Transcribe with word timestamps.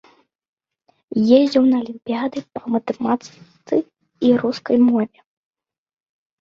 Ездзіў 1.39 1.63
на 1.73 1.81
алімпіяды 1.83 2.39
па 2.57 2.61
матэматыцы 2.77 3.75
і 3.85 4.27
рускай 4.47 4.77
мове. 4.91 5.17